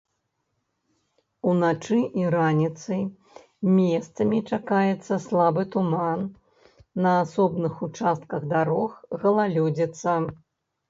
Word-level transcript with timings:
Уначы 1.49 1.97
і 2.19 2.23
раніцай 2.35 3.03
месцамі 3.77 4.37
чакаецца 4.57 5.13
слабы 5.29 5.63
туман, 5.75 6.19
на 7.07 7.11
асобных 7.25 7.73
участках 7.89 8.41
дарог 8.55 8.89
галалёдзіца. 9.25 10.21